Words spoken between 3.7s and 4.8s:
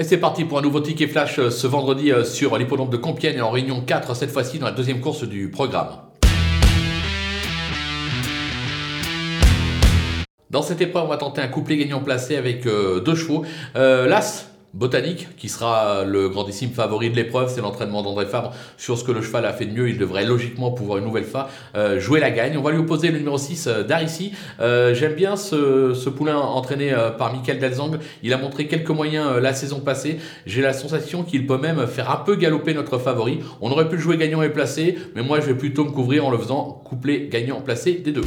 4 cette fois-ci dans la